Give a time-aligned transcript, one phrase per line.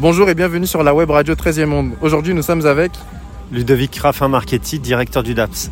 [0.00, 1.90] Bonjour et bienvenue sur la web radio 13e monde.
[2.00, 2.90] Aujourd'hui, nous sommes avec
[3.52, 5.70] Ludovic Raffin Marchetti, directeur du DAPS.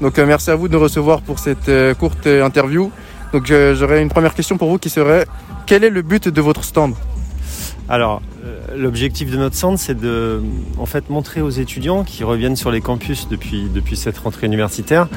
[0.00, 2.92] Donc euh, merci à vous de nous recevoir pour cette euh, courte euh, interview.
[3.32, 5.26] Donc j'aurais une première question pour vous qui serait
[5.66, 6.94] quel est le but de votre stand?
[7.88, 8.22] Alors,
[8.76, 10.40] l'objectif de notre centre, c'est de
[10.78, 15.08] en fait, montrer aux étudiants qui reviennent sur les campus depuis, depuis cette rentrée universitaire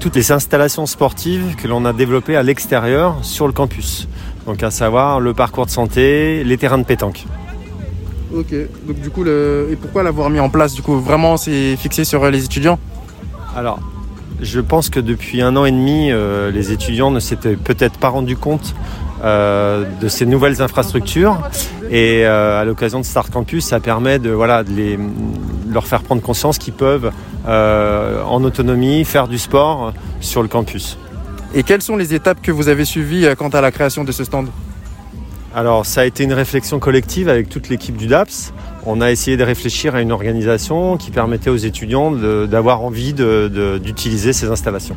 [0.00, 4.06] toutes les installations sportives que l'on a développées à l'extérieur sur le campus.
[4.46, 7.24] Donc à savoir le parcours de santé, les terrains de pétanque.
[8.34, 8.54] Ok.
[8.86, 9.68] Donc du coup, le...
[9.70, 12.78] et pourquoi l'avoir mis en place Du coup, vraiment, c'est fixé sur euh, les étudiants?
[13.54, 13.80] Alors,
[14.40, 18.08] je pense que depuis un an et demi, euh, les étudiants ne s'étaient peut-être pas
[18.08, 18.74] rendus compte
[19.22, 21.38] euh, de ces nouvelles infrastructures.
[21.90, 24.98] Et euh, à l'occasion de Start Campus, ça permet de, voilà, de les,
[25.70, 27.12] leur faire prendre conscience qu'ils peuvent,
[27.46, 30.96] en autonomie, faire du sport sur le campus.
[31.54, 34.24] Et quelles sont les étapes que vous avez suivies quant à la création de ce
[34.24, 34.48] stand?
[35.54, 38.52] Alors, ça a été une réflexion collective avec toute l'équipe du DAPS.
[38.86, 44.32] On a essayé de réfléchir à une organisation qui permettait aux étudiants d'avoir envie d'utiliser
[44.32, 44.96] ces installations.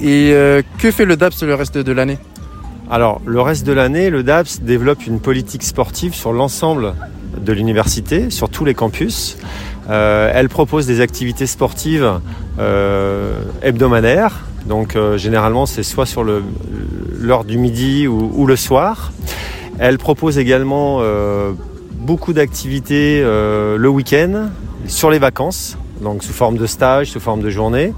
[0.00, 2.18] Et euh, que fait le DAPS le reste de l'année?
[2.90, 6.94] Alors, le reste de l'année, le DAPS développe une politique sportive sur l'ensemble
[7.38, 9.36] de l'université, sur tous les campus.
[9.90, 12.20] Euh, elle propose des activités sportives
[12.58, 14.46] euh, hebdomadaires.
[14.66, 16.42] Donc, euh, généralement, c'est soit sur le-
[17.20, 19.12] l'heure du midi ou, le soir.
[19.78, 21.52] Elle propose également euh,
[21.92, 24.48] beaucoup d'activités euh, le week-end,
[24.86, 27.94] sur les vacances, donc sous forme de stage, sous forme de journée.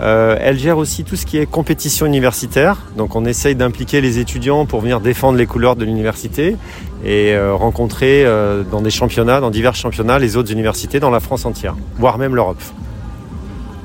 [0.00, 2.78] Euh, elle gère aussi tout ce qui est compétition universitaire.
[2.96, 6.56] Donc on essaye d'impliquer les étudiants pour venir défendre les couleurs de l'université
[7.04, 8.24] et rencontrer
[8.70, 12.34] dans des championnats, dans divers championnats, les autres universités dans la France entière, voire même
[12.34, 12.62] l'Europe.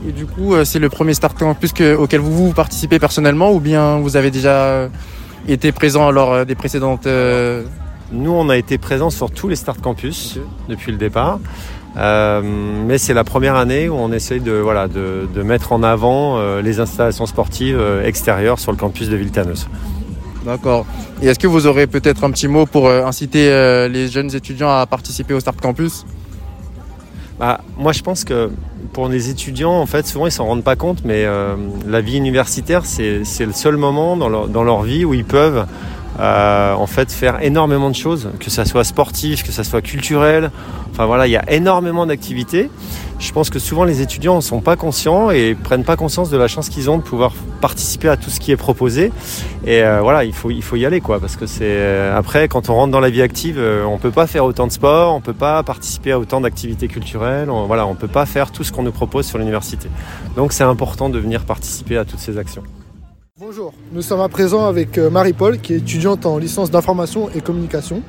[0.07, 3.51] Et du coup, euh, c'est le premier Start Campus que- auquel vous, vous participez personnellement
[3.51, 4.87] ou bien vous avez déjà euh,
[5.47, 7.05] été présent lors euh, des précédentes
[8.11, 10.39] Nous, on a été présents sur tous les Start Campus
[10.69, 11.39] depuis le départ.
[11.97, 15.83] Euh, mais c'est la première année où on essaye de, voilà, de, de mettre en
[15.83, 19.67] avant euh, les installations sportives euh, extérieures sur le campus de Villetaneuse.
[20.45, 20.85] D'accord.
[21.21, 23.49] Et est-ce que vous aurez peut-être un petit mot pour inciter
[23.91, 26.05] les jeunes étudiants à participer au Start Campus?
[27.39, 28.51] Bah, moi, je pense que
[28.91, 31.55] pour les étudiants, en fait, souvent ils s'en rendent pas compte, mais euh,
[31.87, 35.65] la vie universitaire, c'est le seul moment dans leur, dans leur vie où ils peuvent
[36.19, 40.51] euh, en fait faire énormément de choses, que ça soit sportif, que ça soit culturel.
[40.91, 42.69] Enfin voilà, il y a énormément d'activités.
[43.19, 46.37] Je pense que souvent les étudiants ne sont pas conscients et prennent pas conscience de
[46.37, 49.11] la chance qu'ils ont de pouvoir participer à tout ce qui est proposé.
[49.65, 52.47] Et euh, voilà, il faut, il faut y aller quoi, parce que c'est euh, après
[52.47, 55.13] quand on rentre dans la vie active, euh, on peut pas faire autant de sport,
[55.13, 58.63] on peut pas participer à autant d'activités culturelles, on, voilà, on peut pas faire tout
[58.63, 59.89] ce qu'on nous propose sur l'université.
[60.35, 62.63] Donc c'est important de venir participer à toutes ces actions.
[63.39, 68.01] Bonjour, nous sommes à présent avec Marie-Paul qui est étudiante en licence d'information et communication.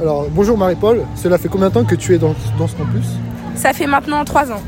[0.00, 3.06] Alors bonjour Marie-Paul, cela fait combien de temps que tu es dans, dans ce campus?
[3.54, 4.62] Ça fait maintenant trois ans.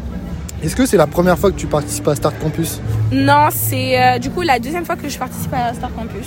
[0.62, 2.80] Est-ce que c'est la première fois que tu participes à Start Campus
[3.12, 6.26] Non, c'est euh, du coup la deuxième fois que je participe à Star Campus.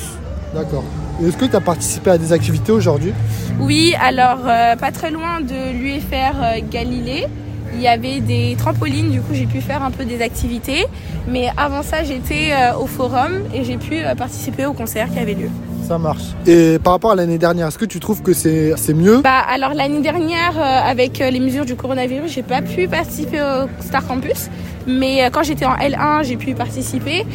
[0.55, 0.83] D'accord.
[1.23, 3.13] Est-ce que tu as participé à des activités aujourd'hui
[3.59, 7.27] Oui, alors euh, pas très loin de l'UFR euh, Galilée,
[7.75, 10.85] il y avait des trampolines, du coup j'ai pu faire un peu des activités.
[11.27, 15.33] Mais avant ça, j'étais euh, au forum et j'ai pu participer au concert qui avait
[15.33, 15.49] lieu.
[15.87, 16.23] Ça marche.
[16.47, 19.21] Et par rapport à l'année dernière, est-ce que tu trouves que c'est c'est mieux?
[19.21, 23.41] Bah alors l'année dernière, euh, avec euh, les mesures du coronavirus, j'ai pas pu participer
[23.41, 24.49] au Star Campus.
[24.87, 27.25] Mais euh, quand j'étais en L1, j'ai pu participer.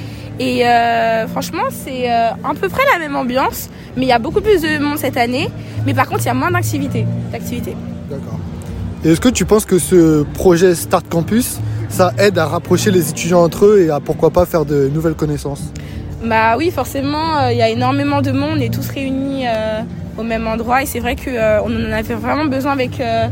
[0.40, 4.18] Et euh, franchement, c'est euh, à peu près la même ambiance, mais il y a
[4.18, 5.48] beaucoup plus de monde cette année.
[5.84, 7.06] Mais par contre, il y a moins d'activités.
[7.32, 7.76] d'activités.
[8.10, 8.38] D'accord.
[9.04, 11.58] Et est-ce que tu penses que ce projet Start Campus,
[11.88, 15.14] ça aide à rapprocher les étudiants entre eux et à pourquoi pas faire de nouvelles
[15.14, 15.72] connaissances?
[16.22, 19.80] Bah oui, forcément, euh, il y a énormément de monde et tous réunis euh,
[20.18, 20.82] au même endroit.
[20.82, 23.28] Et c'est vrai qu'on en avait vraiment besoin avec, euh,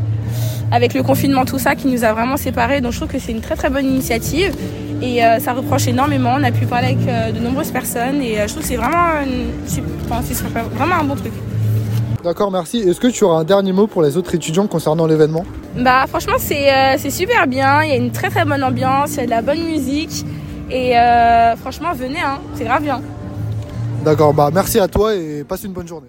[0.71, 2.81] avec le confinement, tout ça, qui nous a vraiment séparés.
[2.81, 4.55] Donc je trouve que c'est une très très bonne initiative.
[5.03, 6.35] Et euh, ça reproche énormément.
[6.39, 8.23] On a pu parler avec euh, de nombreuses personnes.
[8.23, 9.51] Et euh, je trouve que c'est vraiment, une-
[10.11, 11.33] enfin, vraiment un bon truc.
[12.23, 12.79] D'accord, merci.
[12.79, 15.45] Est-ce que tu auras un dernier mot pour les autres étudiants concernant l'événement?
[15.77, 17.83] Bah franchement, c'est euh, c'est super bien.
[17.85, 20.25] Il y a une très très bonne ambiance, il y a de la bonne musique.
[20.71, 23.01] Et euh, franchement, venez, hein, c'est grave bien.
[24.05, 26.09] D'accord, bah merci à toi et passe une bonne journée.